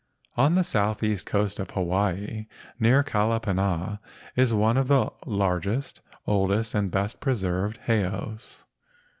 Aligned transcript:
On 0.35 0.55
the 0.55 0.63
southeast 0.63 1.27
coast 1.27 1.59
of 1.59 1.69
Hawaii 1.69 2.47
near 2.79 3.03
Kalapana 3.03 3.99
is 4.35 4.51
one 4.51 4.75
of 4.75 4.87
the 4.87 5.11
largest, 5.27 6.01
oldest, 6.25 6.73
and 6.73 6.89
best 6.89 7.19
preserved 7.19 7.77
heiaus. 7.85 8.65